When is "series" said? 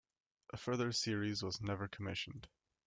0.91-1.43